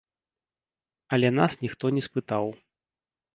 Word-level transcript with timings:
Але 1.17 1.29
нас 1.39 1.51
ніхто 1.65 1.85
не 1.99 2.05
спытаў. 2.07 2.45